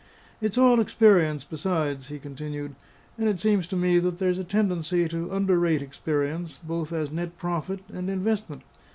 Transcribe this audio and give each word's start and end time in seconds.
"It's 0.41 0.57
all 0.57 0.79
experience, 0.79 1.43
besides;" 1.43 2.07
he 2.07 2.17
continued, 2.17 2.73
"and 3.19 3.29
it 3.29 3.39
seems 3.39 3.67
to 3.67 3.75
me 3.75 3.99
there's 3.99 4.39
a 4.39 4.43
tendency 4.43 5.07
to 5.09 5.29
underrate 5.31 5.83
experience, 5.83 6.57
both 6.63 6.91
as 6.91 7.11
net 7.11 7.37
profit 7.37 7.81
and 7.93 8.09
investment. 8.09 8.63